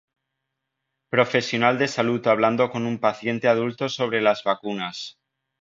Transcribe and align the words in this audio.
Profesional 1.11 1.77
de 1.77 1.87
salud 1.87 2.25
hablando 2.25 2.71
con 2.71 2.87
un 2.87 2.97
paciente 2.97 3.47
adulto 3.47 3.87
sobre 3.87 4.19
las 4.19 4.43
vacunas. 4.43 5.19